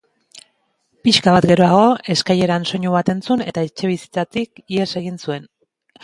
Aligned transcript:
Pixka 1.07 1.33
bat 1.33 1.45
geroago, 1.49 1.83
eskaileran 2.13 2.65
soinu 2.71 2.93
bat 2.95 3.11
entzun 3.13 3.43
eta 3.51 3.65
etxebizitzatik 3.67 4.63
ihes 4.79 4.89
egin 5.03 5.21
zuen. 5.29 5.47